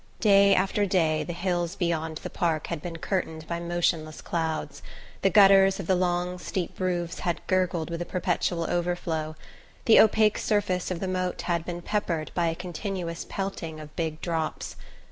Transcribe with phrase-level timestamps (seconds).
[0.19, 4.81] Day after day the hills beyond the park had been curtained by motionless clouds,
[5.21, 9.35] the gutters of the long steep roofs had gurgled with a perpetual overflow,
[9.85, 14.75] the opaque surface of the moat been peppered by a continuous pelting of big drops.